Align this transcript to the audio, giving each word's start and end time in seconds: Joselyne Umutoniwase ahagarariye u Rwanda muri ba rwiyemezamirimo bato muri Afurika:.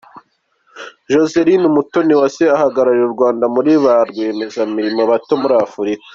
Joselyne 1.11 1.65
Umutoniwase 1.71 2.43
ahagarariye 2.55 3.05
u 3.07 3.13
Rwanda 3.15 3.45
muri 3.55 3.71
ba 3.83 3.93
rwiyemezamirimo 4.09 5.03
bato 5.11 5.33
muri 5.41 5.55
Afurika:. 5.67 6.05